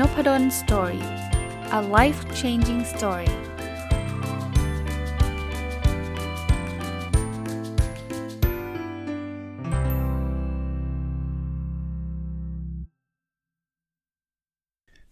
[0.00, 1.04] Nopadol Story
[1.78, 3.30] a life changing story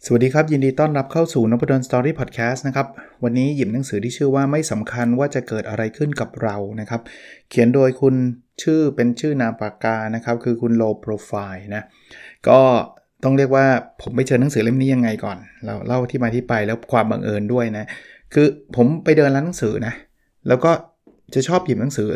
[0.04, 2.86] สวัสดีครับ ยินดีต้อนรับเข้าสู่นพดล Story พอดแคสต์นะครับ
[3.24, 7.00] วันนี้หยิบหนังสือที่ชื่อว่าไม่สำคัญว่าจะเกิดอะไรขึ้นกับเรานะครับ
[7.50, 8.14] เขียนโดยคุณ
[8.62, 11.82] ชื่อเป็นชื่อนามปากกานะครับ คือคุณโลโปรไฟล์นะ
[12.48, 12.60] ก็
[13.24, 13.66] ต้องเรียกว่า
[14.02, 17.84] ผมไปเจอหนังสือเล่มนี้ยังไงก่อน เราเล่าที่มาที่ไปแล้วความบังเอิญด้วยนะ
[18.34, 19.94] คือผมไปเดินร้านหนังสือนะ
[20.48, 20.72] แล้วก็
[21.34, 22.06] จะชอบหยิบหนังสือ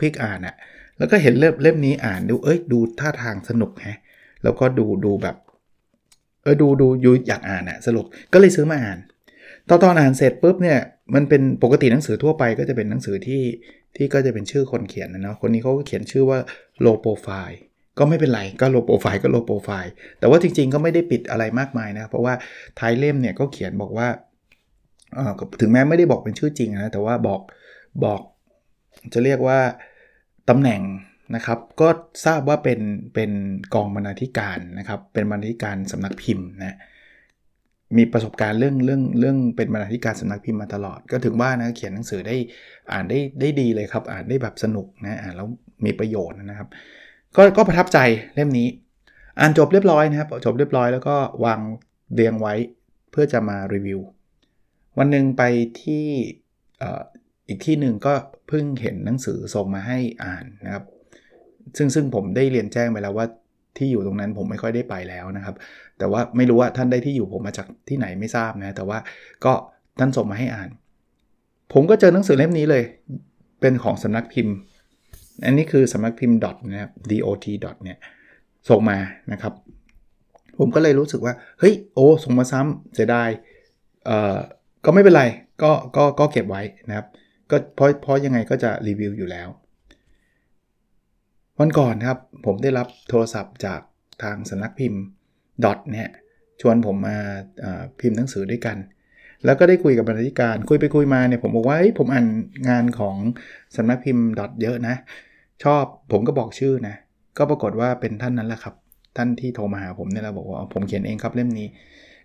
[0.00, 0.54] พลิกๆอ่านอะ่ะ
[0.98, 3.98] แล้วก็เห็นเล่มเล่มนี้อ่านดูเอ้ยดูท่าทางสนุกฮะ
[4.42, 5.36] แล้วก็ดูดูแบบ
[6.42, 8.98] เออดูดูอยู่อยากอ่านอะสรุปก็เลยซื้อมาอ่าน
[9.68, 10.78] ตอนตอนอ่านเสร็จปุ๊บเนี่ย
[11.14, 13.42] มันเป็นปกติหนังสือทั่วไปก็จะเป็นหนังสือที่
[13.96, 16.38] ที่ก็จะเป็นชื่อคนเขียนนะเนาะคนนี้เขาก็เขียนชื่อว่า
[16.84, 17.58] low profile
[17.98, 22.34] ก็ไม่เป็นไร ก็โลโปรไฟล์ก็โลโปรไฟล์ แต่ว่าจริงๆ ก็ไม่ได้ปิดอะไรมากมายนะ เพราะว่า
[22.78, 24.08] ท้ายเล่มเนี่ยก็เขียนบอกว่า
[25.60, 27.40] ถึงแม้ไม่ได้บอกเป็นชื่อจริงนะ แต่ว่าบอก
[28.04, 28.20] บอก
[29.12, 29.58] จะเรียกว่า
[30.48, 30.80] ตำแหน่ง
[31.36, 31.88] นะครับ ก็
[32.26, 32.80] ทราบว่าเป็น
[33.14, 33.30] เป็น
[33.74, 36.78] กองบรรณาธิการนะครับ เป็นบรรณาธิการสำนักพิมพ์นะ
[37.96, 42.36] มีประสบการณ์เรื่องเรื่องเรื่องเป็นบรรณาธิการสำนักพิมพ์มาตลอด ก็ถึงว่านะเขียนหนังสือได้
[42.92, 45.48] อ่านได้ได้ดีเลยครับ อ่านได้แบบสนุกนะ อ่านแล้ว
[45.84, 46.68] มีประโยชน์นะครับ
[47.36, 47.98] ก็ก็ประทับใจ
[48.34, 48.68] เล่มนี้
[49.38, 51.60] อ่านจบเรียบร้อยนะครับจบเรียบร้อยแล้วก็วาง
[52.14, 52.54] เรียงไว้
[53.10, 54.00] เพื่อจะมารีวิว
[54.98, 55.42] วันหนึ่งไป
[55.82, 56.06] ที่
[57.48, 58.14] อีกที่หนึ่งก็
[58.48, 60.84] เพิ่งเห็นหนังสือส่งมาให้อ่านนะครับ
[61.76, 63.26] ซึ่งซึ่งผมได้เรียนแจ้งไปแล้วว่า
[63.76, 65.54] ที่อยู่ตรงนั้นผมไม่ค่อยได้ไปแล้วนะครับ
[65.98, 68.98] แต่ว่าไม่รู้ว่าท่านได้ที่อยู่ผมมาจากที่ไหนไม่ทราบนะ แต่ว่า
[69.44, 69.52] ก็
[69.98, 70.68] ท่านส่งมาให้อ่าน
[71.72, 72.82] ผมก็เจอหนังสือเล่มนี้เลย
[73.60, 74.54] เป็นของสำนักพิมพ์
[75.44, 77.98] อันนี้คือสำนักพิมพ์ dot นะครับ dot dot เนี่ย
[78.68, 78.98] ส่งมา
[79.32, 79.52] นะครับ
[80.58, 83.28] ผมก็เลยรู้สึกว่า เฮ้ย โอ้ ส่งมาซ้ำเสียดาย
[84.06, 84.38] เอ่อ
[84.84, 85.24] ก็ไม่เป็นไร
[85.62, 87.06] ก็ก็ก็เก็บไว้นะครับ
[87.50, 89.48] ก็เพราะเพราะยังไงก็จะรีวิวอยู่แล้ว
[91.58, 93.80] วันก่อนครับ ผมได้รับโทรศัพท์จาก
[94.22, 95.00] ทางสำนักพิมพ์
[95.64, 96.08] ดอทเนี่ย
[96.60, 97.18] ชวนผมมา
[98.00, 98.76] พิมพ์หนังสือด้วยกัน
[99.44, 102.26] แล้วก็ได้คุยกับบรรณาธิการ คุยไปคุยมาเนี่ยผมบอกว่าผมอ่าน
[102.68, 103.16] งานของ
[103.76, 104.94] สำนักพิมพ์ดอทเยอะนะ
[105.64, 106.94] ชอบผมก็บอกชื่อนะ
[107.38, 108.74] ก็ปรากฏว่าเป็นท่านนั้นแหละครับ
[109.16, 111.68] ท่านที่โทรมาหาผมเนี่ยเราบอกว่าผมเขียนเองครับเล่มนี้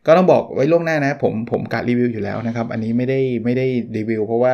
[0.06, 3.66] ก็ต้องบอกไว้ล่วงหน้านะ ผมผมกะรีวิวอยู่แล้วนะครับ อันนี้ไม่ได้ไม่ได้
[3.97, 4.51] รีวิวเพราะว่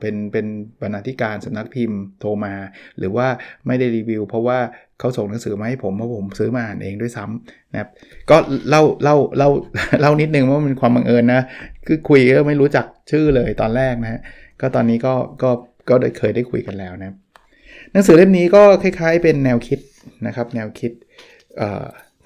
[0.00, 0.46] เป็นเป็น
[0.80, 2.54] บรรณาธิการสำนักพิมพ์โทรมา
[2.98, 3.26] หรือว่า
[3.66, 4.58] ไม่ได้รีวิว เพราะว่า
[4.98, 7.88] เขาส่งหนังสือมาให้ผมเพราะผมซื้อมาอ่านเองด้วยซ้ำนะครับ
[8.30, 8.36] ก็
[8.68, 9.50] เล่าเล่าเล่า
[10.00, 11.42] เล่านิดนึงว่ามันความบังเอิญนะ
[11.86, 14.20] คือคุยก็ไม่รู้จักชื่อเลยตอนแรกนะ
[14.60, 15.50] ก็ตอนนี้ก็ก็
[15.88, 17.14] ก็ได้เคยได้คุยกันแล้วนะ
[17.92, 19.78] หนังสือเล่มนี้ก็คล้ายๆ เป็นแนวคิด
[20.26, 20.92] นะครับ แนวคิด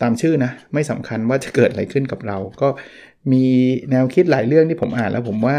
[0.03, 2.69] ตามชื่อนะไม่สำคัญว่าจะเกิดอะไรขึ้นกับเรา ก็
[3.33, 3.45] มี
[3.91, 5.57] แนวคิดหลายเรื่องที่ผมอ่านแล้วผมว่า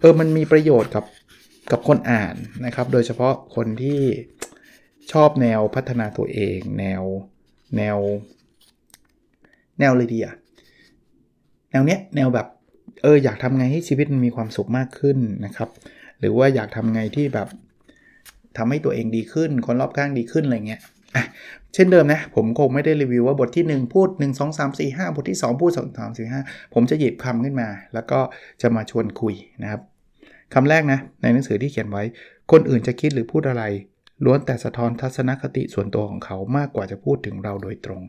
[0.00, 1.04] เออมันมีประโยชน์กับ
[1.70, 2.34] กับคนอ่าน
[2.66, 4.00] นะครับ โดยเฉพาะคนที่
[5.12, 7.02] ชอบแนวพัฒนาตัวเอง แนว
[7.76, 7.98] แนว
[9.80, 10.34] แนวเลยดีอะ
[11.70, 12.46] แนวเนี้ยแนวแบบ
[13.02, 15.68] เอออยากทำไงให้ชีวิตมันมีความสุขมากขึ้นนะครับ
[16.18, 17.48] หรือว่าอยากทำไงที่แบบ
[18.56, 20.80] ทำให้ตัวเองดีขึ้น คนรอบข้างดีขึ้นอะไรเงี้ย
[21.16, 21.24] อะ
[21.74, 26.32] เช่นเดิมนะ ผมคงไม่ได้รีวิวว่าบทที่ 1 พูด 1 2 3 4 5 บทที่ 2 พูด 2 3 4
[26.32, 28.20] 5 ผมจะหยิบคำขึ้นมา แล้วก็
[28.62, 29.80] จะมาชวนคุยนะครับ
[30.54, 32.02] คำแรกนะ ในหนังสือที่เขียนไว้
[32.52, 33.64] คนอื่นจะคิดหรือพูดอะไร
[34.24, 38.02] ล้วนแต่สะท้อนทัศนคติส่วนตัวของเขามากกว่าจะพูดถึงเราโดยตรง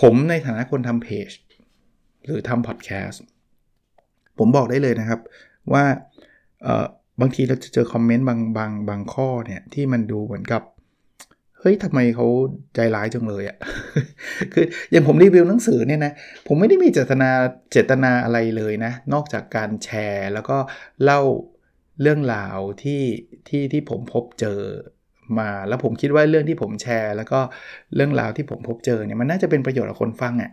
[0.00, 1.30] ผมในฐานะคนทำเพจ
[2.24, 3.22] หรือทำพอดแคสต์
[4.38, 5.20] ผมบอกได้เลยนะครับ
[5.72, 5.84] ว่า
[7.20, 10.62] บางทีเราจะเจอคอมเมนต์บางบางบางข้อเนี่ยที่มันดูเหมือนกับ
[11.60, 12.26] เฮ้ยทำไมเขา
[12.74, 13.56] ใจร้ายจังเลยอะ่ะ
[14.52, 16.12] คืออย่างผมรีวิวหนังสือเนี่ยนะ
[16.46, 17.30] ผมไม่ได้มีเจตนา
[17.72, 20.56] เจตนาอะไรเลยนะ นอกจากการแชร์ แล้วก็
[21.04, 21.20] เล่า
[22.02, 23.02] เรื่องราวที่
[23.48, 24.60] ที่ที่ผมพบเจอ
[25.38, 27.40] มา แล้วผมคิดว่าเรื่องที่ผมแชร์ แล้วก็
[27.94, 30.52] เรื่องราวที่ผมพบเจอเนี่ยมันน่าจะเป็นประโยชน์กับคนฟังอะ่ะ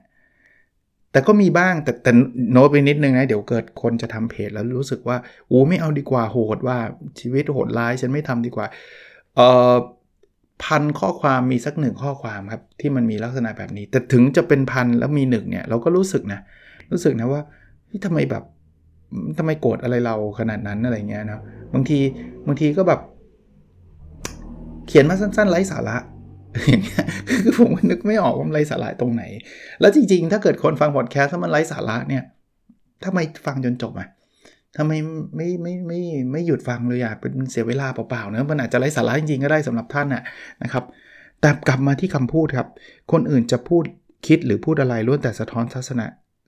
[1.11, 2.11] แต่ก็มีบ้างแต่แต่
[2.51, 5.17] โน้ตไปนิดนึงนะเดี๋ยวเกิดคนจะทำเพจแล้วรู้สึกว่า
[5.47, 6.77] โอ้ไม่เอาดีกว่าโหดว่า
[7.19, 8.65] ชีวิตโหดร้ายฉันไม่ทำดีกว่า
[9.35, 9.75] เอ่อ
[10.63, 16.39] พันข้อความมีสักหนึ่งข้อความครับที่มันมีลักษณะแบบนี้ แต่ถึงจะเป็นพันแล้วมีหนึ่งเนี่ยเราก็รู้สึกนะ
[16.91, 17.41] รู้สึกนะว่า
[17.89, 18.43] ที่ทำไมแบบ
[19.37, 21.41] ทำไมโกรธอะไรเราขนาดนั้นอะไรเงี้ยนะ
[21.73, 21.99] บางที
[22.47, 22.99] บางทีก็แบบ
[24.87, 25.97] เขียนมาสั้นๆไร้สาระ
[26.67, 27.05] อย่างเงี้ย
[27.41, 29.23] คือผมนึกไม่ออกว่าไร้สาระตรงไหน
[29.81, 32.23] แล้วจริงๆ ถ้าเกิดคนฟังพอดแคสต์ถ้ามันไร้สาระเนี่ย
[33.05, 34.07] ทำไมฟังจนจบอะ
[34.77, 34.91] ทำไม
[35.35, 35.99] ไม่ไม่ไม่
[36.31, 40.23] ไม่หยุดฟังเลยอะเป็นเสียเวลาเปล่าๆนะมันอาจจะไร้สาระจริงๆก็ได้สำหรับท่านน่ะ
[40.63, 40.83] นะครับ
[41.41, 42.67] แต่กลับมาที่คำพูดครับ
[43.11, 43.83] คนอื่นจะพูด
[44.27, 46.01] คิดหรือพูดอะไรล้วนแต่สะท้อนทัศน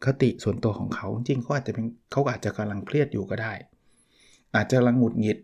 [0.06, 3.54] คติส่วนตัวของเขาจริงเขาอาจจะเป็นเขาอาจจะกำลังเครียดอยู่ก็ได้
[4.56, 5.38] อาจจะกำลังหงุดหงิด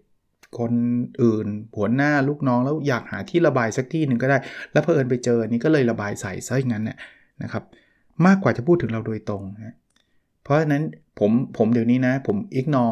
[0.60, 0.74] คน
[1.22, 1.48] อื่น
[1.78, 4.38] หัวหน้าลูกน้องแล้วอยากหาที่ระบายสักที่หนึ่งก็ได้
[4.72, 6.98] แล้วเพอเอิญไปเจอนี้ก็เลยระบายใส่ซะอย่างนั้นเนี่ย
[7.44, 7.64] นะครับ
[8.26, 9.76] มากกว่าจะพูดถึงเราโดยตรงนะ
[10.52, 10.84] ราะฉะนั้น
[11.20, 12.86] ผมผมเดี๋ยวนี้นะผมอิกนอ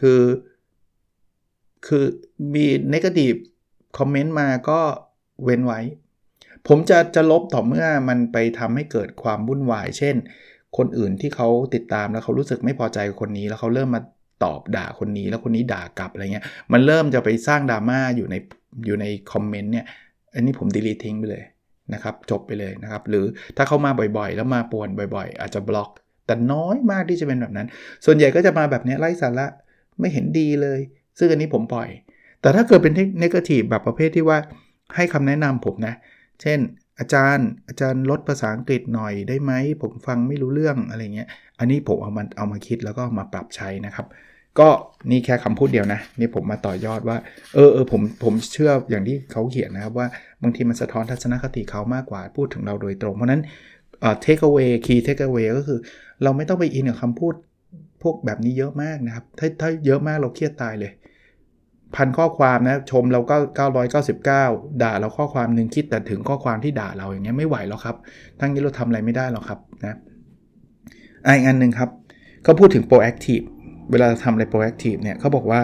[0.00, 0.20] คือ
[1.86, 2.04] คือ
[2.54, 3.34] มีนกาทีฟ
[3.98, 4.80] คอมเมนต์มาก็
[5.44, 5.80] เว้นไว้
[6.68, 10.16] ผมจะจะลบต่อเมื่อมันไปทำให้เกิดความวุ่นวาย เช่น
[10.76, 14.00] คนอื่นที่เขาติดตามแล้วเขารู้สึกไม่พอใจคนนี้ แล้วเขาเริ่มมา
[14.44, 18.36] ตอบด่าคนนี้ แล้วคนนี้ด่ากลับอะไรเงี้ย มันเริ่มจะไปสร้างดราม่าอยู่ใน
[18.86, 19.86] อยู่ในคอมเมนต์เนี่ย
[20.34, 21.44] อันนี้ผมดีลีทิ้งไปเลย
[21.94, 23.24] นะครับ จบไปเลยนะครับ หรือ
[23.56, 25.90] ถ้าเขามาบ่อยๆ แล้วมาป่วนบ่อย ๆ อาจจะบล็อก
[26.30, 27.66] แต่น้อยมากที่จะเป็นแบบนั้น
[28.04, 29.46] ส่วนใหญ่ก็จะมาแบบนี้ไร้สาระ
[30.00, 30.80] ไม่เห็นดีเลย
[31.18, 31.88] ซึ่งอันนี้ผมปล่อย
[32.40, 34.38] แต่ถ้าเกิดเป็นเนกาทีฟแบบประเภทที่ว่า
[34.96, 35.94] ให้คำแนะนำผมนะ
[36.42, 36.58] เช่น
[36.98, 41.28] อาจารย์อาจารย์ลดภาษาอังกฤษหน่อยได้ไหม ผมฟังไม่รู้เรื่องอะไรเงี้ย
[41.58, 44.06] อันนี้ผมเอามาเอามาคิดแล้วก็มาปรับใช้นะครับ
[44.58, 44.68] ก็
[45.10, 47.16] นี่แค่คำพูดเดียวนะ นี่ผมมาต่อยอดว่า
[47.54, 50.06] เออเออผมผมเชื่ออย่างที่เขาเขียนนะครับว่า
[50.42, 53.42] บางทีมันสะท้อนทัศนคติเขามากกว่าพูดถึงเราโดยตรง เพราะนั้น
[54.00, 55.78] เอ่อ take away key take away ก็คือ
[56.22, 57.34] เราไม่ต้องไปอินกับคำพูด
[58.02, 60.92] พวกแบบนี้เยอะมากนะครับ ถ้าถ้าเยอะมากเราเครียดตายเลย
[61.96, 63.36] พันข้อความนะชมเราก็
[64.08, 67.96] 999 ด่าเราข้อความหนึ่งคิดแต่ถึงข้อความที่ด่าเราอย่างเงี้ยไม่ไหวแล้วครับ
[68.40, 69.96] ทั้งนี้เราทำอะไรไม่ได้หรอกครับนะ
[71.24, 71.90] อีกอันหนึ่งครับ
[72.44, 73.44] เขาพูดถึง proactive
[73.90, 75.60] เวลาทำอะไร proactive เนี่ยเขาบอกว่า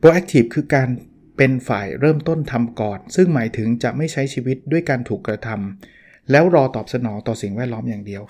[0.00, 0.88] proactive คือการ
[1.36, 8.22] เป็นฝ่ายเริ่มต้นทำก่อน ซึ่งหมายถึงจะไม่ใช้ชีวิตด้วยการถูกกระทำแล้วรอตอบสนองต่อสิ่งแวดล้อมอย่างเดียว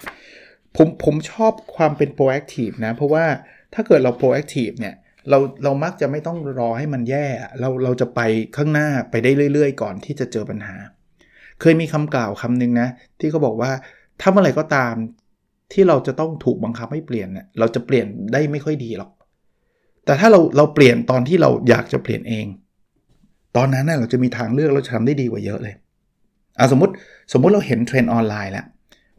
[0.77, 3.25] ผมผมชอบความเป็น proactive นะ เพราะว่า
[3.75, 4.95] ถ้าเกิดเรา proactive เนี่ย
[5.31, 7.27] เราเรามักจะไม่ต้องรอให้มันแย่
[7.61, 8.21] เราเราจะไป
[8.57, 10.77] ข้างหน้าไปได้เรื่อย ๆ ก่อนที่จะเจอปัญหา
[11.61, 12.89] เคยมีคำกล่าวคำนึงนะ
[13.21, 13.71] ที่เขาบอกว่า
[14.21, 14.95] ถ้าเมื่อไหร่ก็ตาม
[15.73, 19.11] ที่เราจะต้องถูกบังคับให้เปลี่ยนเนี่ยเราจะเปลี่ยนได้ไม่ค่อยดีหรอก
[20.05, 22.47] แต่ถ้าเราเราเปลี่ยนตอนที่เราอยากจะเปลี่ยนเอง
[23.57, 25.75] ตอนนั้นน่ะเราจะมีทางเลือกเราจะทำได้ดีกว่าเยอะเลย
[26.59, 26.93] อะสมมติ
[27.33, 28.67] สมมติเราเห็นเทรนด์ออนไลน์แล้ว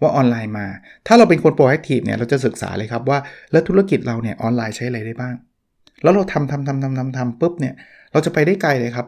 [0.01, 0.67] ว่าออนไลน์มา
[1.07, 3.19] ถ้าเราเป็นคน proactive เนี่ยเราจะศึกษาเลยครับว่า
[3.51, 5.35] แล้วธุรกิจเราเนี่ยออนไลน์ใช้อะไรได้บ้าง
[6.03, 7.73] แล้วเราทำทำทำทำทำทำปุ๊บเนี่ย
[8.11, 9.07] เราจะไปได้ไกลเลยครับ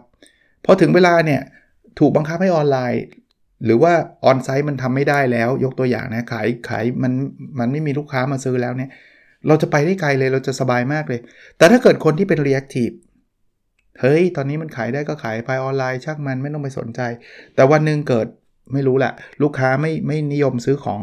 [0.65, 1.41] พอถึงเวลาเนี่ย
[1.99, 3.03] ถูกบังคับให้ออนไลน์
[3.65, 3.93] หรือว่า
[4.25, 7.13] ออนไซต์มันทำไม่ได้แล้ว ยกตัวอย่างนะขายขายมัน
[7.59, 8.89] มันไม่มีลูกค้ามาซื้อแล้วเนี่ย
[9.47, 11.19] เราจะไปได้ไกลเลยเราจะสบายมากเลย
[11.57, 12.95] แต่ถ้าเกิดคนที่เป็น reactive
[14.01, 17.01] เฮ้ย ตอนนี้มันขายได้ก็ขายไปออนไลน์ช่างมันไม่ต้องไปสนใจ
[17.55, 18.27] แต่วันหนึ่งเกิด
[18.71, 19.12] ไม่รู้แหละ
[19.42, 21.01] ลูกค้าไม่ไม่นิยมซื้อของ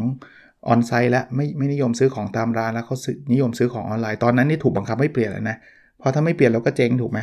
[0.67, 2.95] ออนไซต์แล้วไม่ไม่นิยมซื้อของตามร้านแล้วเขา
[3.33, 5.57] นิยมซื้อของออนไลน์ตอนนั้นนี่ถูกบังคับไม่เปลี่ยนแล้วนะ
[6.01, 7.19] พอถ้าไม่เปลี่ยนเราก็เจ๊งถูกไหม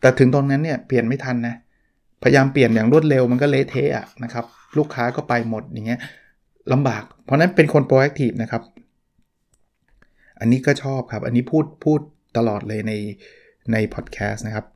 [0.00, 1.54] แต่ถึงตรงนั้นเนี่ยเปลี่ยนไม่ทันนะ
[2.22, 4.44] พยายามเปลี่ยนอย่างรวดเร็วมันก็เละเทะนะครับ
[4.78, 6.00] ลูกค้าก็ไปหมดอย่างเงี้ย
[6.72, 8.62] ลำบาก เพราะนั้นเป็นคน proactive นะครับ
[10.40, 12.00] อันนี้ก็ชอบครับ อันนี้พูดพูด
[12.36, 12.92] ตลอดเลยใน
[13.72, 14.66] ในพอดแคสต์นะครับ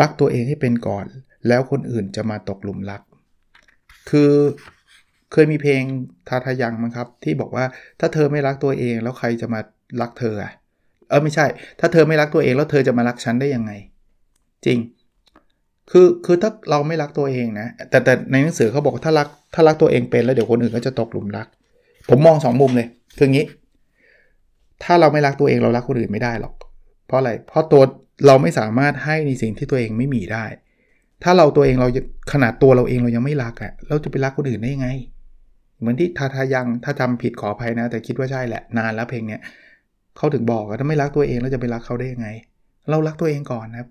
[0.00, 1.04] รักตัวเองให้เป็นก่อน
[1.48, 3.02] แล้วคนอื่นจะมาตกหลุมรัก
[4.10, 4.30] คือ
[5.32, 5.82] เคยมีเพลง
[6.28, 7.64] ทาทายังมั้งครับ ที่บอกว่า
[8.00, 9.60] ถ้าเธอไม่รักตัวเองแล้วใครจะมา
[10.00, 10.52] รักเธออะ
[11.08, 11.46] เออไม่ใช่
[11.80, 13.72] ถ้าเธอไม่รักตัวเองแล้วเธอจะมารักฉันได้ยังไง
[14.66, 14.78] จริง
[15.90, 21.46] คือคือถ้าเราไม่รักตัวเองนะ แต่แต่ในหนังสือเขาบอกถ้ารักถ้ารักตัวเองเป็นแล้วเดี๋ยวคนอื่นก็จะตกหลุมรัก
[22.08, 23.46] ผมมองสองมุมเลยคืองี้
[24.84, 26.54] ถ้าเราไม่รักตัวเองเรารักคนอื่นไม่ได้หรอก
[27.06, 27.82] เพราะอะไรเพราะตัว
[28.26, 30.44] เราไม่สามารถให้ในสิ่งที่ตัวเองไม่มีได้
[31.24, 31.88] ถ้าเราตัวเองเรา
[32.32, 34.88] ขนาดตัวเราเองเรายังไม่รักอะ่ะเราจะไปรักคนอื่นได้ยังไง
[35.78, 39.40] เหมือนที่ทาทายังถ้าจำผิดขออภัยนะ แต่คิดว่าใช่แหละนานแล้วเพลงเนี้ย
[40.16, 42.28] เขาถึงบอกว่าถ้าไม่รักตัวเองแล้วจะไปรักเขาได้ยังไง
[42.90, 43.88] เรารักตัวเองก่อนนะครับ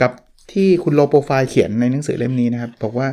[0.00, 0.12] กับ
[0.52, 3.08] ที่คุณโลโปรไฟล์เขียนในหนังสือเล่มนี้นะครับ บอกว่า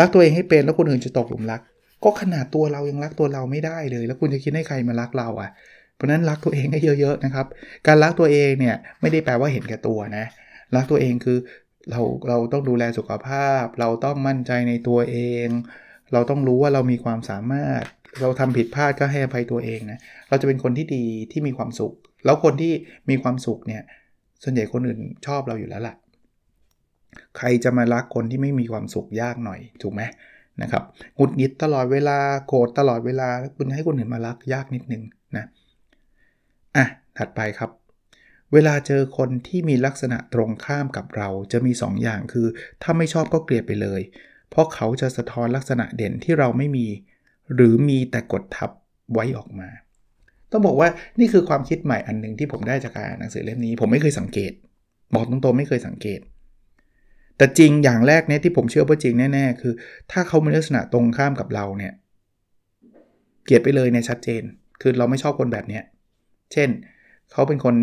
[0.00, 1.60] รักตัวเองให้เป็นแล้วคนอื่นจะตกหลุมรัก
[2.04, 5.50] ก็ขนาดตัวเรายังรักตัวเราไม่ได้เลย แล้วคุณจะคิดให้ใครมารักเราอะ
[5.94, 7.46] เพราะนั้นรักตัวเองให้เยอะๆนะครับ
[7.86, 10.24] การรักตัวเองเนี่ยไม่ได้แปลว่าเห็นแก่ตัวนะ
[10.76, 11.38] รักตัวเองคือ
[11.90, 15.16] เราเราต้องดูแลสุขภาพ เราต้องมั่นใจในตัวเอ
[15.46, 15.48] ง
[16.12, 17.84] เราต้องรู้ว่าเรามีความสามารถ
[18.20, 21.92] เราทำผิดพลาดก็ให้อภัยตัวเองนะเราจะเป็นคนที่ดีที่มีความสุข
[22.24, 22.72] แล้วคนที่
[23.10, 23.82] มีความสุขเนี่ย
[24.42, 25.94] ส่วนใหญ่คนอื่นชอบเราอยู่แล้วล่ะ
[27.36, 30.02] ใครจะมารักคนที่ไม่มีความสุขยากหน่อยถูกไหม
[30.62, 30.82] นะครับ
[31.16, 35.02] หงุดหงิดตลอดเวลาโกรธตลอดเวลาคุณให้คนอื่นมารักยากนิดนึง
[35.36, 35.44] นะ
[36.76, 36.84] อะ
[37.18, 37.70] ถัดไปครับ
[38.52, 42.46] เวลาเจอคนที่มีลักษณะตรงข้ามกับเราจะมี2ออย่างคือ
[42.82, 44.00] ถ้าไม่ชอบก็เกลียดไปเลย
[44.50, 46.86] เพราะเขาจะสะท้อนลักษณะเด่นที่เราไม่มี
[47.54, 48.70] หรือมีแต่กดทับ
[49.12, 49.68] ไว้ออกมา
[50.50, 50.88] ต้องบอกว่า
[51.20, 54.52] นี่คือความคิดใหม่อันหนึ่งที่ผมได้จากการอ่านหนังสือเล่มนี้ ผมไม่เคยสังเกต
[55.14, 56.20] บอกตรงๆไม่เคยสังเกต
[57.36, 59.74] แต่จริงอย่างแรกเนี่ยที่ผมเชื่อว่าจริงแน่ๆคือ
[60.12, 61.92] ถ้าเขามีลักษณะตรงข้ามกับเราเนี่ย
[63.44, 64.42] เกลียดไปเลยเนี่ยชัดเจน
[64.82, 65.82] คือเราไม่ชอบคนแบบเนี้ย
[66.52, 66.68] เช่น
[67.32, 67.74] เขาเป็นคน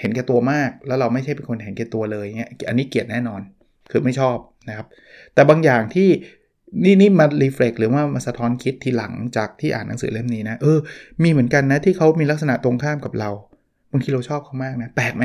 [0.00, 3.40] เห็นแก่ตัวมาก แล้วเราไม่ใช่เป็นคนเห็นแก่ตัวเลยเงี้ยอันนี้เกลียดแน่นอน
[3.90, 4.36] คือไม่ชอบ
[4.68, 4.86] นะครับ
[5.34, 6.08] แต่บางอย่างที่
[6.84, 10.78] นี่นี่มารีเฟล็กหรือว่ามาสะท้อนคิดทีหลังจากที่อ่านหนังสือเล่มนี้นะเออ
[11.22, 13.30] มีเหมือนกันนะที่เขามีลักษณะตรงข้ามกับเรา
[13.92, 15.24] บางทีเราชอบเขามากนะแปลกไหม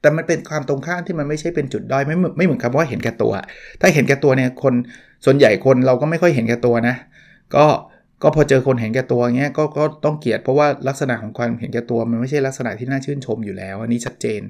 [0.00, 3.32] แต่มันเป็นความตรงข้ามที่มันไม่ใช่เป็นจุดด้อยไม่ไม่เหมือนกับว่าเห็นแก่ตัว
[3.80, 4.74] ถ้าเห็นแก่ตัวเนี่ยคน
[5.24, 6.94] ส่วนใหญ่คนเราก็ไม่ค่อยเห็นแก่ตัวนะ
[7.56, 7.66] ก็
[8.22, 14.42] ก็พอเจอคนเห็นแก่ตัวเงี้ยก็ก็ต้องเกลียดเพราะว่าลักษณะของความเห็นแก่ตัวมันไม่ใช่ลักษณะที่น่าชื่นชมอยู่แล้ว อันนี้ชัดเจน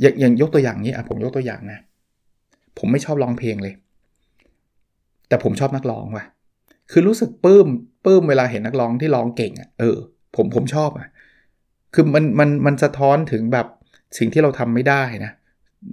[0.00, 1.78] อย่างอย่างยกตัวอย่างนี้อะผมยกตัวอย่างนะ
[2.78, 3.74] ผมไม่ชอบร้องเพลงเลย
[5.28, 6.24] แต่ผมชอบนักร้องว่ะ
[6.90, 7.66] คือรู้สึกปื้ม
[8.04, 9.96] ปื้มเวลาเห็นนักร้องที่ร้องเก่งอะเออ
[10.36, 11.08] ผมผมชอบอะ
[11.94, 13.66] คือมันมันมันสะท้อนถึงแบบ
[14.18, 15.32] สิ่งที่เราทำไม่ได้นะ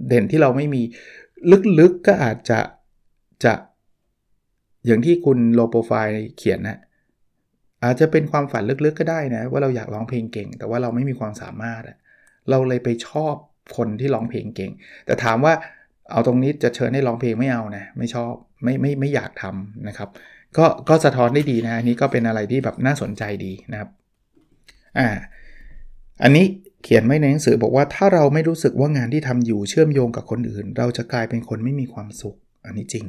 [0.08, 0.82] เด่นที่เราไม่มี
[1.80, 2.58] ลึกๆก็อาจจะ
[3.44, 3.52] จะ
[4.86, 6.78] อย่างที่คุณโลโปรไฟล์เขียนนะ
[7.82, 11.82] อาจจะเป็นความฝันลึกๆก็ได้นะ ว่าเราอยากร้องเพลงเก่ง แต่ว่าเราไม่มีความสามารถ
[12.50, 13.34] เราเลยไปชอบ
[13.76, 14.72] คนที่ร้องเพลงเก่ง
[15.06, 15.52] แต่ถามว่า
[16.10, 18.32] เอาตรงนี้จะเชิญให้ร้องเพลงไม่เอานะ ไม่ชอบ
[18.64, 20.08] ไม่ไม่ไม่อยากทำนะครับ
[20.56, 23.90] ก็ก็สะท้อนได้ดีนะ อันนี้ก็เป็นอะไรที่แบบน่าสนใจดีนะครับ
[24.98, 25.08] อ่า
[26.22, 26.44] อันนี้
[26.82, 33.06] เขียนไว้ในหนังสือบอกว่าถ้าเราไม่รู้สึกว่างานที่ทำอยู่เชื่อมโยงกับคนอื่น เราจะกลายเป็นคนไม่มีความสุข อันนี้จริง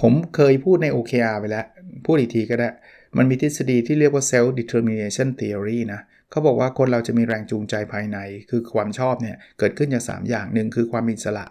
[0.00, 1.66] ผมเคยพูดใน OKR ไปแล้ว
[2.06, 2.70] พูดอีกทีก็ได้
[3.16, 6.00] มันมีทฤษฎีที่เรียกว่า self determination theory นะ
[6.30, 8.18] เขาบอกว่าคนเราจะมีแรงจูงใจภายใน
[8.50, 11.46] คือความชอบเนี่ยเกิดขึ้นจาก 3 อย่างหนึ่งคือความอิสระ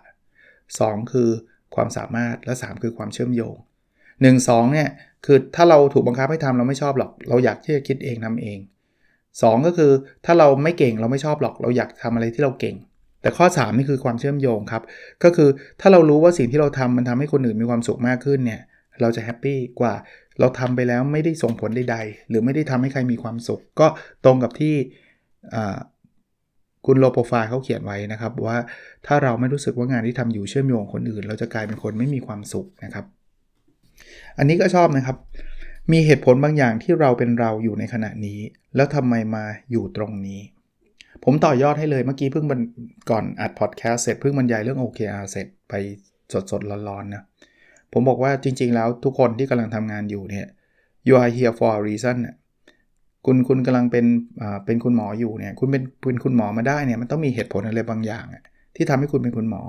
[0.54, 1.30] 2 คือ
[1.76, 3.56] ความสามารถและ 3 คือความเชื่อมโยง
[4.04, 4.90] 1 2เนี่ย
[5.26, 8.60] คือถ้าเราถูกบังคับให้ทำเราไม่ชอบหรอก เราอยากที่จะคิดเองทำเอง
[9.14, 9.92] 2 ก็คือ
[10.26, 12.76] ถ้าเราไม่เก่งเราไม่ชอบหรอก เราอยากทำอะไรที่เราเก่ง
[13.26, 14.84] แต่ข้อ 3 นี่คือความเชื่อมโยงครับ
[15.24, 15.50] ก็คือ
[15.82, 18.62] ถ้าเรารู้ว่าสิ่งที่เราทำมันทำให้คนอื่นมีความสุขมากขึ้นเนี่ย
[19.02, 19.94] เราจะแฮปปี้กว่า
[20.40, 23.88] เราทำไปแล้วไม่ได้ส่งผลใดๆ หรือไม่ได้ทำให้ใครมีความสุข ก็
[24.26, 24.76] ตรงกับที่
[26.86, 28.58] คุณโลโปรไฟล์เขาเขียนไว้นะครับ ว่า
[29.06, 33.06] ถ้าเราไม่รู้สึกว่างานที่ทำอยู่เชื่อมโยงคนอื่น เราจะกลายเป็นคนไม่มีความสุขนะครับ
[34.38, 35.18] อันนี้ก็ชอบนะครับ
[35.92, 38.40] มีเหตุผลบางอย่างที่เราเป็นเราอยู่ในขณะนี้
[38.76, 40.42] แล้วทำไมมาอยู่ตรงนี้
[41.24, 42.46] ผมต่อยอดให้เลยเมื่อกี้เพิ่ง
[43.10, 45.74] ก่อนอัดพอดแคสต์เสร็จเพิ่งบรรยายเรื่อง OKR เสร็จไป
[46.52, 47.24] สดๆร้อนๆนะ
[47.94, 50.48] ผมบอกว่าจริง ๆ แล้วทุกคนที่กำลังทำงานอยู่เนี่ย
[51.08, 52.18] you are here for a reason
[53.26, 54.06] คุณคุณกำลังเป็น
[54.66, 58.26] เป็นคุณหมออยู่เนี่ยคุณเป็นเป็นคุณหมอมาได้เนี่ยมันต้องมีเหตุผลอะไรบางอย่าง
[58.76, 59.62] ที่ทำให้คุณเป็นคุณหมอ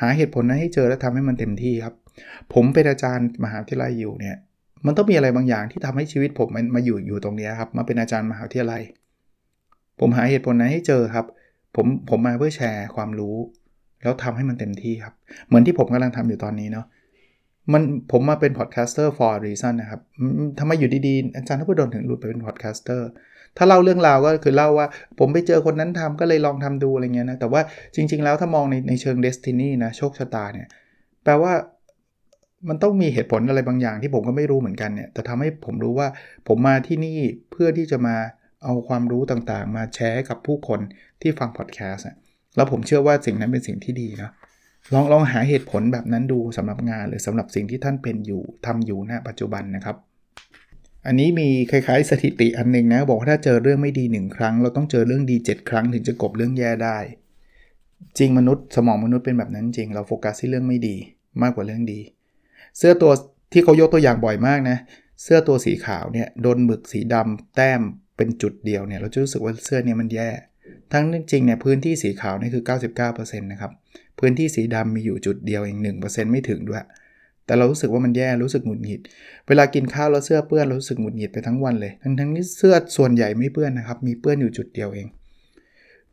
[0.00, 1.94] หาเหตุผลนั้นให้เจอแล้วทำให้มันเต็มที่ครับ
[2.54, 4.36] ผมเป็นอาจารย์มหาวิทยาลัยอยู่เนี่ย
[4.86, 8.82] มันต้องมีอะไรบางอย่างที่ทำให้ชีวิตผมมันมาอยู่อยู่ตรงนี้ครับมาเป็นอาจารย์มหาวิทยาลัย
[10.00, 11.26] ผมหาเหตุผลนั้นให้เจอครับ
[11.76, 13.36] ผมผมมาเพื่อแชร์ความรู้
[14.02, 15.14] แล้วทำให้มันเต็มที่ครับ
[15.46, 16.86] เหมือนที่ผมกำลังทำอยู่ตอนนี้เนาะ
[17.72, 20.00] มันผมมาเป็นพอดแคสเตอร์ for a reason นะครับ
[20.58, 23.08] ทำไมอยู่ดีๆ อาจารย์นพดลถึงหลุดไปเป็น podcaster
[23.56, 24.86] ถ้าเล่าเรื่องราวก็คือเล่าว่า
[25.18, 27.60] ผมไปเจอคนนั้นทำก็เลยลองทำดูอะไรเงี้ยนะแต่ว่า
[27.94, 30.68] จริง ๆ แล้วถ้ามองในในเชิงเดสตินีนะโชคชะตาเนี่ย
[31.24, 31.52] แปลว่า
[32.68, 36.08] มันต้องมีเหตุผลอะไรบางอย่างที่ผมก็ไม่รู้เหมือนกันเนี่ยแต่ทำให้ผมรู้ว่า
[36.48, 37.18] ผมมาที่นี่
[37.50, 38.16] เพื่อที่จะมา
[38.64, 40.80] เอาความรู้ต่างๆ มาแชร์กับผู้คน
[41.20, 42.06] ที่ฟังพอดแคสต์
[42.56, 44.30] แล้วผมเชื่อว่าสิ่งนั้นเป็นสิ่งที่ดีนะ
[44.94, 49.96] ลองลองหาเหตุผลแบบนั้นดูสำหรับงานหรือสำหรับสิ่งที่ท่านเป็นอยู่ทำอยู่ณปัจจุบันนะครับ
[51.06, 56.98] อันนี้มีคล้ายๆสถิติอันนึงนะบอกว่าถ้าเจอเรื่องไม่ดี 1 ครั้ง เราต้องเจอเรื่องดี 7 ครั้งถึงจะกบเรื่องแย่ได้
[58.18, 60.96] จริงมนุษย์สมองมนุษย์เป็นแบบนั้นจริง เราโฟกัสที่เรื่องไม่ดี
[61.42, 62.00] มากกว่าเรื่องดี
[62.78, 63.12] เสื้อตัว
[63.52, 64.76] ที่เขายกตัวอย่างบ่อยมากนะ
[65.22, 67.82] เสื้อตัวสีขาวเนี่ยโดนหมึกสีดำแต้ม
[68.18, 70.28] เป็นจุดเดียวเนี่ยเราจะรู้สึกว่าเสื้อเนี่ยมันแย่
[70.92, 72.64] ทั้งจริงเนี่ยพื้นที่สีขาวนี่คือ
[73.06, 73.72] 99%นะครับ
[74.18, 76.84] พื้นที่สีดำมีอยู่จุดเดียวเอง1%ไม่ถึงด้วย
[77.46, 79.00] แต่เรารู้สึกว่ามันแย่รู้สึกหงุดหงิด
[79.48, 85.06] เวลากินข้าวแล้วเสื้อเปื้อนรู้สึกหงุดหงิดไปทั้งวันเลย ทั้งทั้งนี้เสื้อส่วนใหญ่ไม่เปื้อนนะครับ มีเปื้อนอยู่จุดเดียวเอง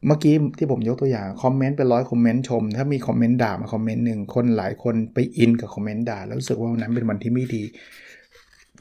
[0.08, 7.64] เมื่อกี้ที่ผมยกตัวอย่างคอมเมนต์เป็นร้อยคอมเมนต์ชม ถ้ามีคอมเมนต์ด่ามาคอมเมนต์หนึ่งคนหลายคนไปอินกับคอมเมนต์ด่าแล้วรู้สึกว่าวันนั้นเป็นวันที่ไม่ดี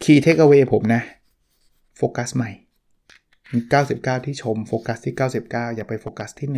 [0.02, 1.02] key takeaway ผมนะ
[1.96, 2.50] โฟกัสใหม่
[3.52, 6.48] 99 ที่ชมโฟกัสที่ 99 อย่าไปโฟกัสที่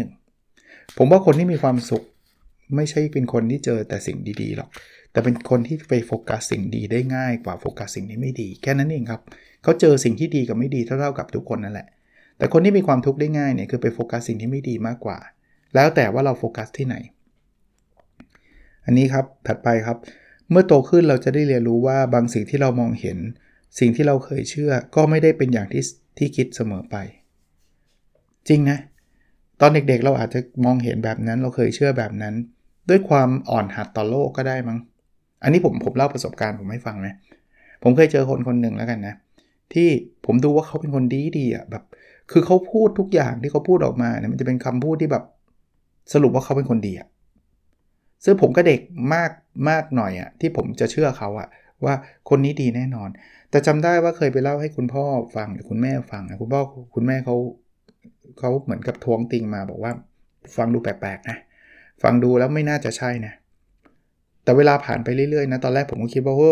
[0.44, 2.04] 1 ผมว่าคนที่มีความสุข
[2.76, 4.70] ไม่ใช่เป็นคนที่เจอแต่สิ่งดีๆหรอก
[5.12, 9.20] แต่เป็นคนที่ไปโฟกัสสิ่งดีได้ง่ายกว่าโฟกัสสิ่งที่ไม่ดี แค่นั้นเองครับ
[9.62, 11.88] เขาเจอสิ่งที่ดีกับไม่ดีเท่าๆกับทุกคนนั่นแหละ
[12.38, 15.18] แต่คนที่มีความทุกข์ได้ง่ายเนี่ยคือไปโฟกัสสิ่งที่ไม่ดีมากกว่า
[15.74, 16.96] แล้วแต่ว่าเราโฟกัสที่ไหน
[18.84, 19.98] อันนี้ครับถัดไปครับ
[20.50, 23.18] เมื่อโตขึ้นเราจะได้เรียนรู้ว่าบางสิ่งที่เรามองเห็น
[23.78, 25.82] สิ่งที่เราเคยเชื่อ ก็ไม่ได้เป็นอย่างที่
[26.18, 26.96] ที่คิดเสมอไป
[28.48, 28.78] จริงนะ
[29.60, 32.34] ตอนเด็กๆเราอาจจะมองเห็นแบบนั้นเราเคยเชื่อแบบนั้น
[32.88, 34.78] ด้วยความอ่อนหัดต่อโลกก็ได้มั้ง
[35.42, 37.14] อันนี้ผมผมเล่าประสบการณ์ผมให้ฟังนะ
[37.82, 39.14] ผมเคยเจอคนคนหนึ่งแล้วกันนะ
[39.74, 39.88] ที่
[40.26, 41.82] ผมดูว่าเขาเป็นคนดีดีอะแบบ
[42.30, 45.24] คือเขาพูดทุกอย่างที่เขาพูดออกมาเนี่ยมันจะเป็นคำพูดที่แบบ
[46.12, 47.08] สรุปว่าเขาเป็นคนดีอะ
[48.24, 48.80] ซึ่งผมก็เด็ก
[49.14, 49.30] มาก
[49.68, 51.48] มากหน่อยอะที่ผมจะเชื่อเขาอะ
[51.84, 51.94] ว่า
[52.28, 53.08] คนนี้ดีแน่นอน
[53.50, 55.04] แต่จำได้ว่าเคยไปเล่าให้คุณพ่อ
[55.36, 56.60] ฟังหรือคุณแม่ฟังนะคุณพ่อ
[56.94, 57.36] คุณแม่เขา
[58.38, 59.92] เขาเหมือนกับทวงติงมาบอกว่า
[60.56, 61.36] ฟังดูแปลกๆนะ
[62.02, 63.32] ฟังดูแล้วไม่น่าจะใช่นะ
[64.44, 66.50] แต่เวลาผ่านไปเรื่อยๆนะตอนแรกผมก็คิดว่าโอ้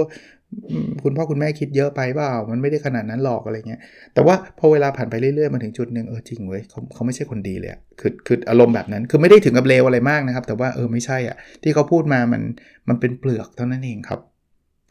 [1.05, 3.81] คุณพ่อคุณแม่คิดเยอะไปเปล่ามันไม่ได้ขนาดนั้นหรอกอะไรเงี้ย
[4.15, 7.71] แต่ว่าพอเวลาผ่านไปเรื่อยๆมาถึงจุดหนึ่งเออจริงเว้ยเขาเขาไม่ใช่คนดีเลย
[8.01, 12.43] คือคืออารมณ์แบบนั้นคือไม่ได้ถึงกับเลวอะไรมากนะครับ แต่ว่าเออไม่ใช่อะที่เขาพูดมามัน
[12.89, 14.21] มันเป็นเปลือกเท่านั้นเองครับ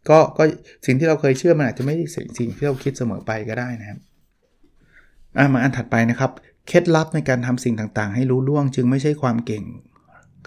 [0.10, 0.44] ก็ก็
[0.86, 4.00] สิ่งที่เราเคยเชื่อมันอาจจะไม่ใช่สิ่งสิ่งที่เราคิดเสมอไปก็ได้นะครับ
[5.38, 6.32] อะมาอันถัดไปนะครับ
[6.68, 9.64] เคล็ดลับในการทำสิ่งต่างๆ ให้รู้ล่วง จึงไม่ใช่ความเก่ง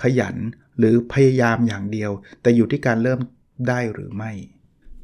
[0.02, 0.36] ขยัน
[0.78, 2.10] หรือพยายามอย่างเดียว
[2.42, 3.20] แต่อยู่ที่การเริ่ม
[3.68, 4.32] ได้หรือไม่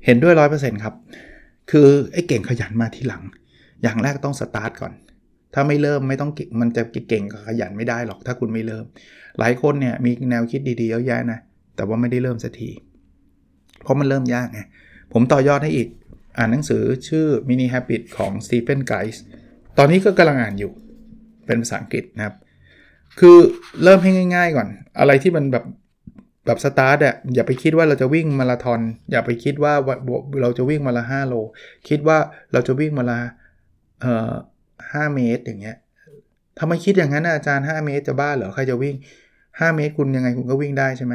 [0.04, 0.94] เห็นด้วยร้อยเปอร์เซ็นต์ครับ
[1.71, 3.23] คือไอ้เก่งขยันมาที่หลัง
[3.82, 4.92] อย่างแรกต้องสตาร์ทก่อน
[5.54, 6.30] ถ้าไม่เริ่มไม่ต้อง
[6.61, 8.85] มันจะเก่งกับขยันไม่ได้หรอกถ้าคุณไม่เริ่ม
[9.38, 11.38] หลายคนเนี่ยมีแนวคิดดีๆเยอะแยะนะ
[11.76, 12.71] แต่ว่าไม่ได้เริ่มสักที
[13.82, 14.60] เพราะมันเริ่มยากไง
[15.12, 15.88] ผมต่อยอดให้อีก
[16.38, 19.16] อ่านหนังสือชื่อ Mini Habit ของ Stephen Guys
[19.78, 20.72] ตอนนี้ก็กำลังอ่านอยู่
[21.46, 22.34] เป็นภาษาอังกฤษนะครับ
[23.20, 23.38] คือ
[23.82, 25.64] เริ่มให้ง่าย ๆ ก่อน อะไรที่มันแบบ
[26.46, 29.72] แบบสตาร์ทอะอย่าไปคิดว่าเราจะวิ่งมาราธอนอย่าไปคิดว่า
[30.40, 31.34] เราจะวิ่งมาละ5โล
[31.88, 32.18] คิดว่า
[32.52, 33.18] เราจะวิ่งมาละ
[34.00, 34.32] เอ่อ
[34.72, 35.76] 5เมตรอย่างเงี้ย
[36.58, 38.94] ทำไมคิดอย่างนั้นอาจารย์ 5 เมตรจะบ้าเหรอใครจะวิ่ง
[39.36, 41.14] 5 เมตรคุณยังไงคุณก็วิ่งได้ใช่ไหม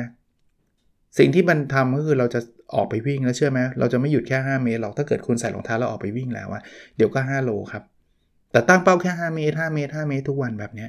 [1.18, 2.40] สิ่งที่มันทำก็คือเราจะ
[2.76, 6.62] ออกไปวิ่งแล้วเชื่อไหมเราจะไม่หยุดแค่ 5 เมตรหรอกถ้าเกิดคุณใส่รองเท้าแล้วออกไปวิ่งแล้วอะ
[6.98, 7.84] เดี๋ยวก็ 5 โลครับ
[8.52, 10.88] แต่ตั้งเป้าแค่ 5 เมตร 5 เมตร 5 เมตรทุกวันแบบนี้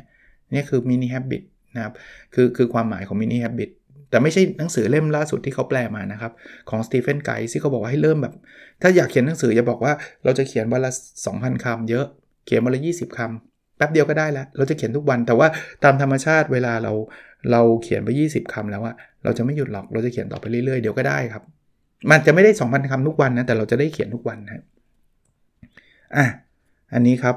[0.54, 1.42] นี่คือ mini habit
[1.74, 1.92] นะครับ
[2.34, 3.70] คือคือความหมายของ mini habit
[4.10, 6.32] แต่ไม่ใช่หนังสือเล่มล่าสุดที่เขาแปลมานะครับ
[6.70, 8.34] ของ Stephen Guise ที่เขาบอกว่าให้เริ่มแบบ
[8.82, 9.92] ถ้าอยากเขียนหนังสืออย่าบอกว่า
[10.24, 10.90] เราจะเขียนวันละ
[11.26, 12.06] 2,000คำเยอะ
[12.46, 15.48] เขียนวันละ 20คำแป๊บเดียวก็ได้แล้ว เราจะเขียนทุกวัน แต่ว่า
[15.84, 16.92] ตามธรรมชาติเวลาเรา
[17.50, 21.42] เราเขียนไป 20คำแล้วอะเราจะไม่หยุดหรอกเราจะเขียนต่อไปเรื่อยๆเดี๋ยวก็ได้ครับ
[22.10, 24.62] มันจะไม่ได้ 2,000คำทุกวันนะ แต่เราจะได้เขียนทุกวันนะ
[26.16, 26.26] อะ
[26.92, 27.36] อันนี้ครับ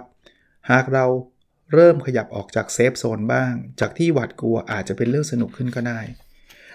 [0.71, 1.05] หากเรา
[1.73, 5.99] เริ่มขยับออกจากเซฟโซนบ้าง จากที่หวาดกลัวอาจจะเป็นเรื่องสนุกขึ้นก็ได้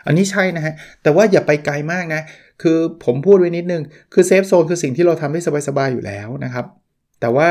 [0.07, 2.23] อันนี้ใช่นะฮะ แต่ว่าอย่าไปไกลมากนะ
[2.63, 3.83] คือผมพูดไว้นิดนึง
[4.15, 6.67] คือ safe zone คือสิ่งที่เราทำได้สบายๆอยู่แล้วนะครับ
[7.21, 7.51] แต่ว่า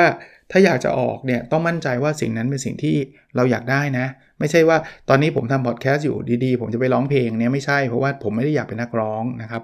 [0.52, 2.96] ถ้าอยากจะออกเนี่ยต้องมั่นใจว่าสิ่งนั้นเป็นสิ่งที่
[3.36, 4.06] เราอยากได้นะ
[4.40, 4.78] ไม่ใช่ว่า
[5.10, 9.64] ตอนนี้ผมทำพอดแคสต์อยู่ดีๆ ผมจะไปร้องเพลงเนี่ยไม่ใช่เพราะว่าผมไม่ได้อยากเป็นนักร้องนะครับ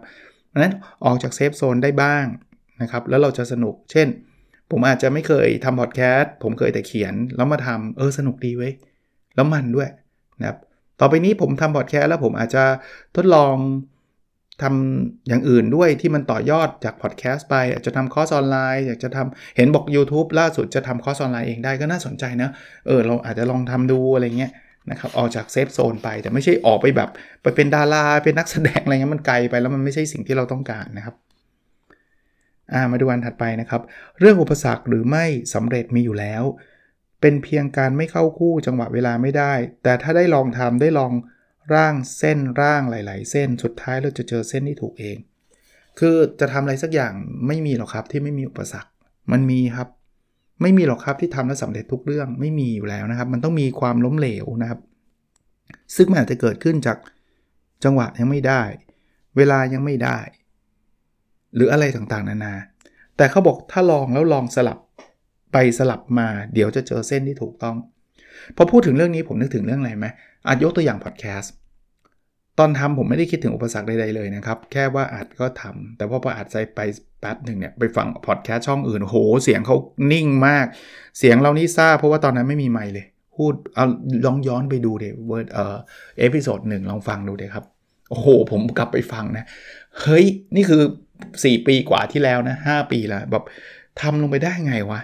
[0.60, 0.74] นั้น
[1.06, 2.26] ออกจาก safe zone ได้บ้าง
[2.82, 4.08] นะครับแล้วเราจะสนุก เช่น
[4.72, 8.74] ผมอาจจะไม่เคยทำพอดแคสต์ผมเคยแต่เขียน แล้วมาทำเออสนุกดีเว้ย
[9.36, 9.90] แล้วมันด้วย
[10.40, 10.58] นะครับ
[11.00, 12.64] ต่อไปนี้ผมทำพอดแคสต์แล้วผมอาจจะ
[13.16, 13.56] ทดลอง
[14.62, 22.50] ทำอย่างอื่นด้วยที่มันต่อยอดจากพอดแคสต์ไปอาจจะทำคอร์สออนไลน์อยากจะทำเห็นบอก YouTube ล่าสุดจะทำคอร์สออนไลน์เองได้ก็น่าสนใจนะ
[22.88, 24.52] เออเราอาจจะลองทำดูอะไรเงี้ย
[24.92, 27.10] นะครับออกจาก safe zone ไปแต่ไม่ใช่ออกไปแบบ
[27.42, 33.82] ไปเป็นดาราเป็นนักแสดงอะไรเงี้ยมันไกลไปแล้วมันไม่ใช่สิ่งที่เราต้องการนะครับ มาดูอันถัดไปนะครับ
[34.20, 36.44] เรื่องอุปสรรคหรือไม่สำเร็จมีอยู่แล้ว
[37.22, 41.12] เป็นเพียงการไม่เข้าคู่จังหวะเวลาไม่ได้ แต่ถ้าได้ลองทำได้ลอง
[41.74, 45.18] ร่างเส้นร่างหลาย ๆ เส้นสุดท้ายเราจะเจอเส้นที่ถูกเอง
[46.00, 47.14] คือจะทำอะไรสักอย่าง
[47.48, 48.92] ไม่มีหรอกครับที่ไม่มีอุปสรรค
[49.32, 49.88] มันมีครับ
[50.62, 54.80] ไม่มีหรอกครับที่ทำแล้วสำเร็จทุกเรื่องไม่มีอยู่แล้วนะครับ มันต้องมีความล้มเหลวนะครับ
[55.96, 56.98] ซึ่งมันอาจจะเกิดขึ้นจาก
[57.84, 58.62] จังหวะยังไม่ได้
[59.38, 60.20] เวลายังไม่ได้
[61.56, 62.54] หรืออะไรต่างๆ นานา
[63.18, 64.80] แต่เขาบอกถ้าลองแล้วลองสลับ
[65.54, 67.78] ไปสลับมา เดี๋ยวจะเจอเส้นที่ถูกต้อง
[68.56, 70.06] พอพูดถึงเรื่องนี้ผมนึกถึงเรื่องอะไรไหม
[70.48, 71.54] อาจยกตัวอย่างพอดแคสต์
[72.60, 76.80] ตอนทำผมไม่ได้คิดถึงอุปสรรคใดๆเลยนะครับ แค่ว่าอาจก็ทำแต่พอพออาจใจไป
[77.20, 79.76] แป๊บหนึ่งเนี่ยไปฟังพอดแคสต์ช่องอื่นโห เสียงเขา
[80.12, 80.66] นิ่งมาก
[81.20, 83.06] เสียงเรานี่ซ่าเพราะว่าตอนนั้นไม่มีไมค์เลย
[83.38, 83.86] พูดเอา
[84.26, 85.78] ลองย้อนไปดูเดี๋ยว word เอ่อ
[86.20, 87.66] episode หนึ่งลองฟังดูเดี๋ยวครับ
[88.10, 89.46] โอ้โห ผมกลับไปฟังนะ
[90.02, 90.82] เฮ้ย นี่คือ
[91.24, 93.44] 4 ปีกว่าที่แล้วนะ 5 ปีแล้วแบบ
[94.02, 95.00] ทำลงไปได้ไงวะ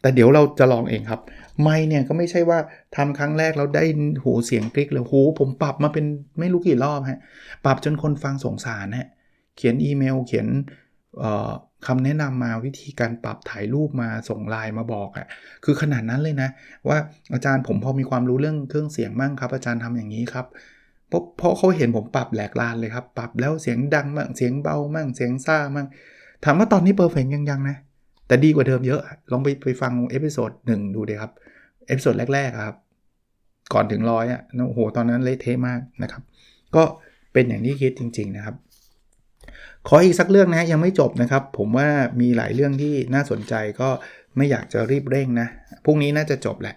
[0.00, 1.20] แต่เดี๋ยวเราจะลองเองครับ
[1.62, 2.58] ไม่เนี่ยก็ไม่ใช่ว่า
[2.96, 3.84] ทำครั้งแรกแล้วได้
[4.22, 6.04] หูเสียงกริกเลยหูผมปรับมาเป็น
[6.38, 7.20] ไม่รู้กี่รอบฮะ
[7.64, 9.08] ปรับจนคนฟังสงสารฮะ
[9.56, 10.46] เขียนอีเมลเขียน
[11.86, 15.26] คำแนะนำมาวิธีการปรับถ่ายรูปมาส่งไลน์มาบอกอะ่ะ
[15.64, 16.48] คือขนาดนั้นเลยนะ
[16.88, 16.98] ว่า
[17.32, 20.46] อาจารย์ผมพอมีความรู้เรื่องเครื่องเสียงมั่งครับ อาจารย์ทำอย่างนี้ครับ
[21.08, 25.86] เพราะเพราะเขาเห็นผมปรับแหลกลานเลยครับ ปรับแล้วเสียงดังมั่งเสียงเบามั่งเสียงซ่ามั่ง
[26.44, 27.76] ถามว่าตอนนี้ perfect ยังยังนะ
[28.28, 29.00] แต่ดีกว่าเดิมเยอะ
[29.32, 31.32] ลองไปไปฟัง episode หนึ่งดูเลยครับ
[31.86, 32.76] episode แรก ๆ ครับ
[33.72, 36.22] ก่อนถึงร้อยอะโอ้โห ตอนนั้นเละเทะมากนะครับ
[36.76, 36.82] ก็
[37.32, 38.56] เป็นอย่างที่คิดจริง ๆ นะครับ
[39.88, 41.88] ขออีกสักเรื่องนะยังไม่จบนะครับ ผมว่า
[42.20, 43.88] มีหลายเรื่องที่น่าสนใจก็
[44.36, 45.48] ไม่อยากจะรีบเร่งนะ
[45.84, 46.76] พรุ่งนี้น่าจะจบแหละ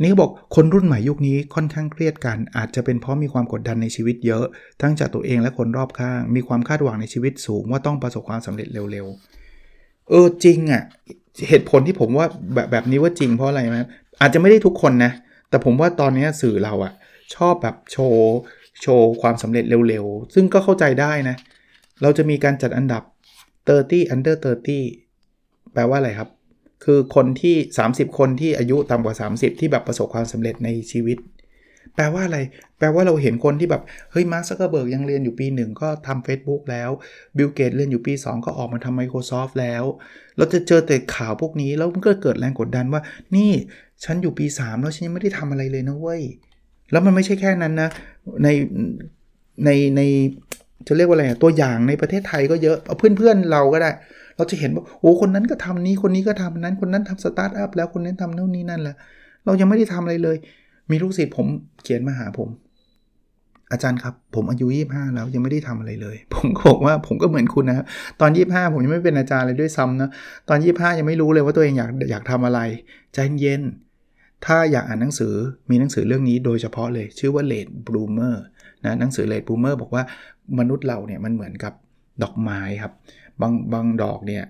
[0.00, 4.44] นี่เขาบอกคนรุ่นใหม่ยุคนี้ค่อนข้างเครียดกัน อาจจะเป็นเพราะมีความกดดันในชีวิตเยอะ
[4.80, 9.49] ทั้งจากตัวเองและคนรอบข้าง มีความคาดหวังในชีวิตสูงว่าต้องประสบความสำเร็จเร็วๆ
[10.10, 10.82] เออจริงอะ่ะ
[11.48, 13.78] เหตุผลที่ผมว่าแบบแบบนี้ว่าจริงเพราะอะไรไหม
[14.20, 15.12] อาจจะไม่ได้ทุกคนนะ
[15.48, 16.92] แต่ผมว่าตอนนี้สื่อเราอะ
[17.34, 18.34] ชอบแบบโชว์
[18.82, 21.36] โชว์ความสำเร็จเร็วๆ ซึ่งก็เข้าใจได้นะ
[22.02, 23.02] เราจะมีการจัดอันดับ
[23.68, 24.36] 30 under
[25.04, 26.28] 30 แปลว่าอะไรครับ
[26.84, 27.56] คือคนที่
[27.88, 31.18] 30 คนที่อายุต่ำกว่า 30 ที่แบบประสบความสำเร็จในชีวิต
[32.00, 32.40] แปลว่าอะไร
[32.78, 33.82] แปลว่าเราเห็นคนที่แบบ
[34.12, 36.90] เฮ้ย มาร์คซักเกอร์เบิร์กยังเรียนอยู่ปี 1 ก็ทำ Facebook แล้ว
[37.36, 39.84] บิลเกตส์เรียนอยู่ปี 2 ก็ออกมาทำ Microsoft แล้ว
[40.36, 43.02] เราจะเจอแต่ข่าวพวกนี้ แล้วมันก็เกิดแรงกดดันว่า
[43.36, 43.50] นี่
[44.04, 46.22] ฉันอยู่ปี 3 แล้วฉันยังไม่ได้ทำอะไรเลยนะเว้ย
[46.90, 47.88] แล้วมันไม่ใช่แค่นั้นนะ
[48.42, 48.48] ใน
[49.64, 50.00] ใน ใน
[50.86, 53.90] จะเรียกว่าอะไรตัวอย่างในประเทศไทยก็เยอะ เอาเพื่อนๆเราก็ได้
[54.36, 58.94] เราจะเห็นว่า โอ้ คนนั้นก็ทำนี้ คนนี้ก็ทำนั้น คนนั้นทำสตาร์ทอัพแล้ว คนนี้ทำโน่นนี่นั่นแหละ
[59.44, 60.36] เรายังไม่ได้ทำอะไรเลย
[60.90, 61.46] มีลูกศิษย์ผม
[61.82, 62.48] เขียนมาหาผม
[63.72, 67.86] อาจารย์ครับ ผมอายุ 25 แล้วยังไม่ได้ทำอะไรเลย ผมก็บอกว่าผมก็เหมือนคุณนะครับ
[68.20, 70.10] ตอน 25 ผมยังไม่เป็นอาจารย์เลยด้วยซ้ำนะ
[70.48, 72.60] ตอน 25 ยังไม่รู้เลยว่าตัวเองอยากอยากทำอะไร
[73.14, 73.62] ใจเย็น
[74.46, 75.34] ถ้าอยากอ่านหนังสือ
[75.70, 78.36] มีหนังสือเรื่องนี้โดยเฉพาะเลย ชื่อว่า Late Bloomer
[78.84, 80.02] นะหนังสือ Late Bloomer บอกว่า
[80.58, 81.72] มนุษย์เราเนี่ยมันเหมือนกับ
[82.22, 82.92] ดอกไม้ครับ
[83.40, 84.44] บางบางดอกเนี่ย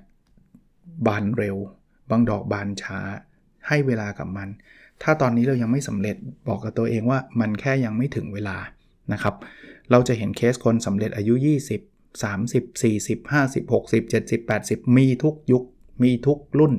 [1.06, 1.56] บานเร็ว
[2.10, 2.98] บางดอกบานช้า
[3.68, 4.48] ให้เวลากับมัน
[5.02, 6.16] ถ้าตอนนี้เรายังไม่สำเร็จ
[6.48, 8.56] บอกกับตัวเองว่ามันแค่ยังไม่ถึงเวลา
[9.12, 9.34] นะครับ
[9.90, 15.62] เราจะเห็นเคสคนสำเร็จอายุ 20 30 40 50 60 70 80 มีทุกยุค
[16.02, 16.72] มีทุกรุ่น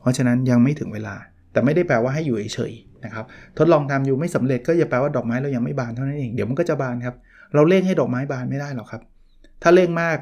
[0.00, 1.14] เพราะฉะนั้นยังไม่ถึงเวลา
[1.52, 3.24] แต่ไม่ได้แปลว่าให้อยู่เฉยๆนะครับ
[3.58, 7.16] ทดลองทำอยู่ไม่สำเร็จก็อย่าแปลว่าดอกไม้เรายังไม่บานเท่านั้นเอง เดี๋ยวมันก็จะบานครับ
[7.54, 9.02] เราเร่งให้ดอกไม้บานไม่ได้หรอกครับ
[9.62, 10.18] ถ้าเร่งมาก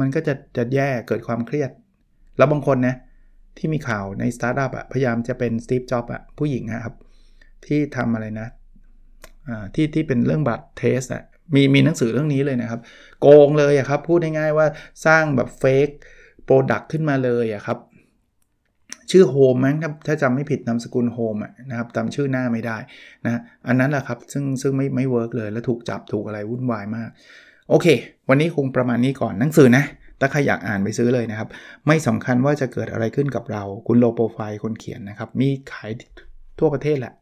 [0.00, 1.70] มันก็จะจะแย่เกิดความเครียด
[2.38, 2.94] แล้วบางคนนะ
[3.58, 6.94] ที่มีข่าวในสตาร์ทอัพอะพยายามจะเป็นสตีฟจ็อบอะผู้หญิงนะครับ
[7.66, 8.48] ที่ทำอะไรนะ
[9.74, 11.22] ที่ที่เป็นเรื่องบัตรเทสอะ
[11.54, 12.80] มีมีหนังสือเรื่องนี้เลยนะครับ
[13.20, 14.66] โกงเลยอะครับ พูดง่ายๆว่า
[15.06, 15.88] สร้างแบบ fake
[16.44, 17.78] product ขึ้นมาเลยอะครับ
[19.10, 21.36] ชื่อโฮมมั้งถ้าจำไม่ผิดนามสกุลโฮม
[21.70, 22.76] นะครับจำชื่อหน้าไม่ได้
[23.26, 27.10] นะอันนั้นแหละครับ ซึ่งซึ่งไม่ไม่ work เลย แล้วถูกจับถูกอะไรวุ่นวายมาก
[27.70, 27.86] โอเค
[28.28, 29.84] วันนี้คงประมาณนี้ก่อนหนังสือนะ
[30.24, 31.48] ถ้าใครอยากอ่านไปซื้อเลยนะครับ
[31.86, 35.90] ไม่สำคัญว่าจะเกิดอะไรขึ้นกับเรา คุณ Low Profile คนเขียนนะครับ มีขาย
[36.58, 37.14] ทั่วประเทศแหละ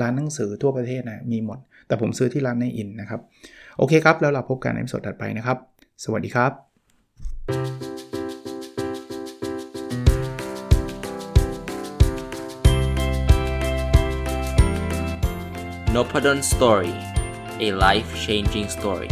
[0.00, 3.20] ร้านหนังสือทั่วประเทศนะมีหมด แต่ผมซื้อที่ร้านในอินนะครับ
[3.78, 5.58] โอเคครับ แล้วเราพบกันในสดถัดไปนะครับ
[6.04, 6.52] สวัสดีครับ
[15.94, 16.94] n o p a d o n Story
[17.66, 19.10] a life changing story